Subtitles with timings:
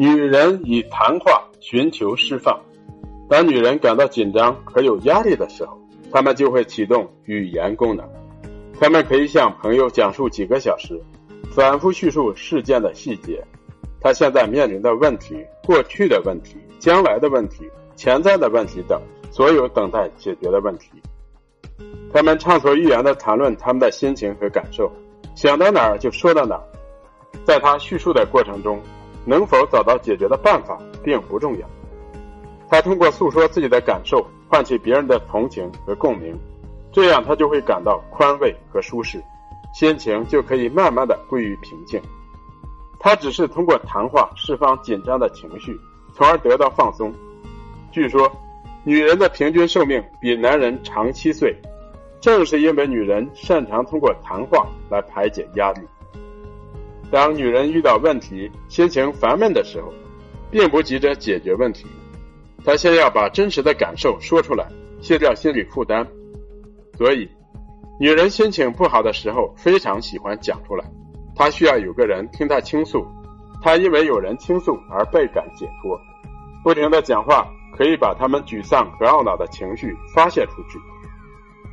[0.00, 2.56] 女人以谈话寻求释放。
[3.28, 5.76] 当女人感到紧张和有压力的时候，
[6.12, 8.08] 她们就会启动语言功能。
[8.78, 11.02] 她们可以向朋友讲述几个小时，
[11.50, 13.44] 反复叙述事件的细节，
[14.00, 20.90] 她现在面临的问题、过去的问题、将来的问题、潜在的问题等所有等待解决的问题。
[22.12, 24.88] 他们畅所欲言地谈论他们的心情和感受，
[25.34, 26.62] 想到哪儿就说到哪儿。
[27.44, 28.80] 在他叙述的过程中，
[29.28, 31.68] 能否找到解决的办法并不重要。
[32.70, 36.34] 他通过诉说自己的感受，唤起别人的同情和共鸣，
[36.90, 39.22] 这样他就会感到宽慰和舒适，
[39.74, 42.00] 心情就可以慢慢的归于平静。
[42.98, 45.78] 他只是通过谈话释放紧张的情绪，
[46.14, 47.12] 从而得到放松。
[47.92, 48.30] 据说，
[48.82, 51.54] 女人的平均寿命比男人长七岁。
[52.20, 55.80] 正是因为女人擅长通过谈话来排解压力。
[57.10, 59.92] 当女人遇到问题、心情烦闷的时候，
[60.50, 61.86] 并不急着解决问题，
[62.64, 64.66] 她先要把真实的感受说出来，
[65.00, 66.06] 卸掉心理负担。
[66.96, 67.28] 所以，
[67.98, 70.84] 女人心情不好的时候非常喜欢讲出来，
[71.34, 73.06] 她需要有个人听她倾诉，
[73.62, 75.98] 她因为有人倾诉而倍感解脱。
[76.62, 80.78] 不停的讲话可以把他们沮丧和懊恼的情绪发泄出去。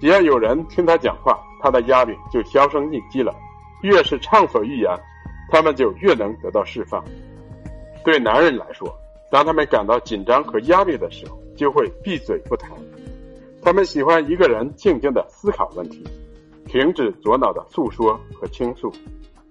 [0.00, 3.32] 只要有人听他讲话，他的压力就销声匿迹了。
[3.82, 4.90] 越是畅所欲言，
[5.50, 7.04] 他们就越能得到释放。
[8.04, 8.88] 对男人来说，
[9.30, 12.70] 当他们感到紧张和压力的时候，就会闭嘴不谈。
[13.62, 16.02] 他们喜欢一个人静静的思考问题，
[16.66, 18.90] 停止左脑的诉说和倾诉，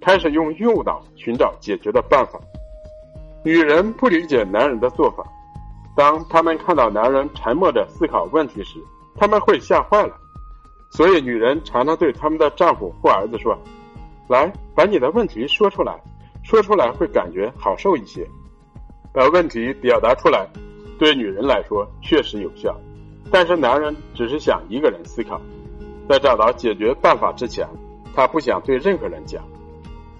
[0.02, 2.40] 开始用右脑寻找解决的办法。
[3.44, 5.24] 女人不理解男人的做法，
[5.96, 8.80] 当他们看到男人沉默着思考问题时，
[9.16, 10.16] 他们会吓坏了。
[10.90, 13.56] 所以，女人常常对他们的丈夫或儿子说
[14.30, 16.00] ：“来，把你的问题说出来，
[16.44, 18.26] 说出来会感觉好受一些。”
[19.12, 20.48] 把问题表达出来，
[21.00, 22.80] 对女人来说确实有效。
[23.32, 25.42] 但是，男人只是想一个人思考，
[26.08, 27.68] 在找到解决办法之前，
[28.16, 29.44] 他不想对任何人讲。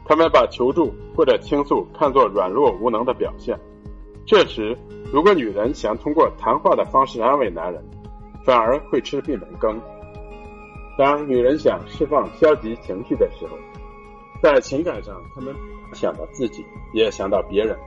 [0.06, 3.56] 他们把求助或者倾诉看作软弱无能的表现。
[4.26, 4.76] 这时，
[5.14, 7.84] 如果女人想通过谈话的方式安慰男人，
[8.44, 9.80] 反而会吃闭门羹。
[10.98, 13.56] 当女人想释放消极情绪的时候，
[14.42, 15.54] 在情感上，他们
[15.94, 17.78] 想到自己，也想到别人。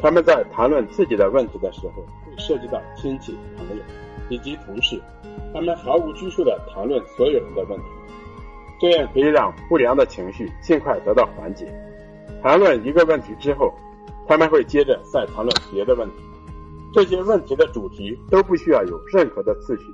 [0.00, 3.82] 他们在谈论自己的问题的时候，会涉及到亲戚、朋友
[4.28, 5.00] 以及同事。
[5.52, 7.84] 他们毫无拘束地谈论所有人的问题，
[8.80, 11.72] 这样可以让不良的情绪尽快得到缓解。
[12.42, 13.72] 谈论一个问题之后，
[14.26, 16.14] 他们会接着再谈论别的问题。
[16.92, 19.84] 这些问题的主题都不需要有任何的次序。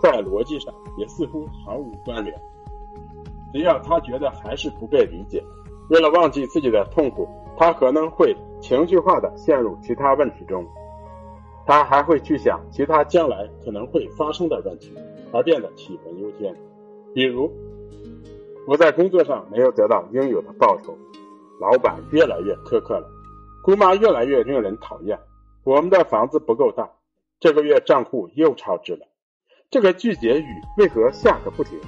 [0.00, 2.34] 在逻辑上也似乎毫无关联。
[3.52, 5.42] 只要他觉得还是不被理解，
[5.90, 10.66] 为了忘记自己的痛苦，他可能会情绪化的陷入其他问题中。
[11.66, 14.92] 他还会去想其他将来可能会发生的问题，
[15.32, 16.54] 而变得杞人忧天。
[17.14, 17.50] 比如，
[18.66, 20.96] 我在工作上没有得到应有的报酬，
[21.60, 23.08] 老板越来越苛刻了，
[23.62, 25.18] 姑妈越来越令人讨厌，
[25.64, 26.90] 我们的房子不够大，
[27.38, 29.06] 这个月账户又超支了。
[29.70, 30.46] 这个句结语
[30.78, 31.78] 为何下个不停？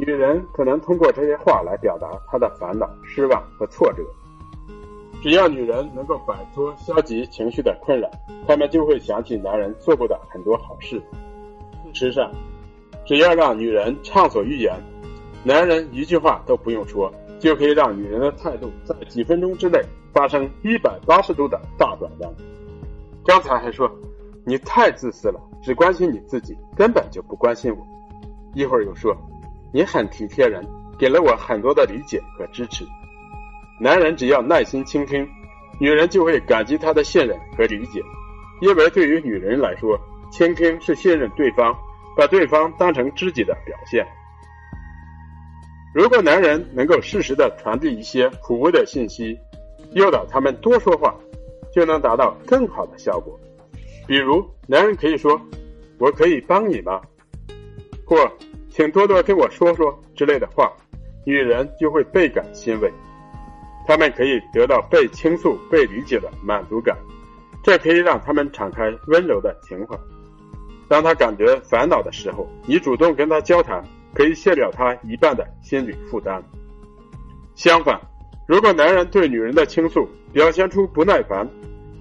[0.00, 4.02] 女人可能通过这些话来表达她的烦恼、失望和挫折。
[5.22, 8.08] 只要女人能够摆脱消极情绪的困扰，
[8.48, 10.96] 她们就会想起男人做过的很多好事。
[11.92, 12.32] 事实上，
[13.04, 14.74] 只要让女人畅所欲言，
[15.44, 19.78] 男人一句话都不用说，就可以让女人的态度在几分钟之内
[20.14, 22.34] 发生一百八十度的大转弯。
[23.26, 23.90] 刚才还说。
[24.42, 27.86] 你太自私了，只关心你自己，根本就不关心我。
[28.54, 29.14] 一会儿又说，
[29.72, 30.66] 你很体贴人，
[30.98, 32.84] 给了我很多的理解和支持。
[33.78, 35.26] 男人只要耐心倾听，
[35.78, 38.02] 女人就会感激他的信任和理解，
[38.60, 39.98] 因为对于女人来说，
[40.30, 41.74] 倾听是信任对方，
[42.16, 44.06] 把对方当成知己的表现。
[45.94, 49.38] 如果男人能够适时的传递一些普微的信息，
[49.92, 51.14] 诱导他们多说话，
[51.72, 53.38] 就能达到更好的效果。
[54.06, 55.40] 比如，男人可以说
[55.98, 57.00] ：“我可以帮你吗？”
[58.04, 58.16] 或
[58.80, 60.72] “请多多跟我说说”之类的话，
[61.26, 62.90] 女人就会倍感欣慰。
[63.86, 66.96] 她们可以得到被倾诉、被理解的满足感，
[67.62, 69.94] 这可以让他们敞开温柔的情怀。
[70.88, 73.84] 当他感觉烦恼的时候，你主动跟他交谈，
[74.14, 76.42] 可以卸掉他一半的心理负担。
[77.54, 78.00] 相反，
[78.48, 81.46] 如果男人对女人的倾诉表现出不耐烦，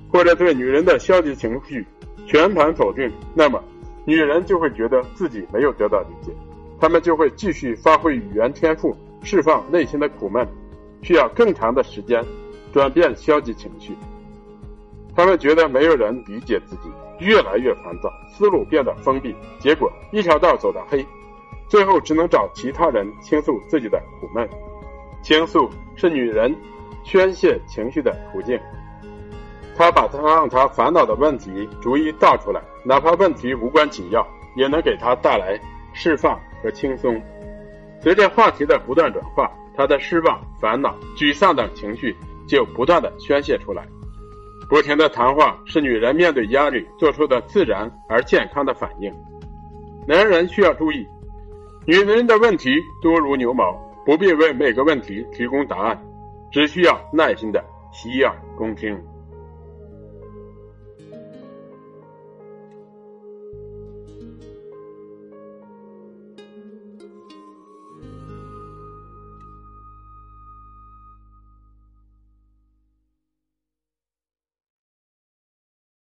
[0.10, 1.86] 或者对女人的消极情绪，
[2.26, 3.62] 全盘否定，那么
[4.06, 6.32] 女人就会觉得自己没有得到理解，
[6.80, 10.48] 他们就会继续发挥语言天赋，释放内心的苦闷，
[11.02, 12.24] 需要更长的时间，
[12.72, 13.96] 转变消极情绪。
[15.16, 16.90] 他们觉得没有人理解自己，
[17.20, 21.06] 越来越烦躁，思路变得封闭，结果一条道走到黑，
[21.68, 24.48] 最后只能找其他人倾诉自己的苦闷。
[25.22, 26.56] 倾诉是女人
[27.04, 28.58] 宣泄情绪的途径。
[29.76, 35.60] 她把她让她烦恼的问题逐一道出来，哪怕问题无关紧要，也能给她带来
[36.00, 37.22] 释放和轻松。
[38.02, 42.16] 随着话题的不断转化，她的失望、烦恼、沮丧等情绪
[42.48, 43.86] 就不断的宣泄出来。
[44.70, 49.14] 不停的谈话是女人面对压力做出的自然而健康的反应。
[50.08, 51.06] 男人需要注意，
[51.86, 53.74] 女人的问题多如牛毛，
[54.06, 56.02] 不必为每个问题提供答案，
[56.50, 57.62] 只需要耐心的
[57.92, 58.98] 洗耳恭听。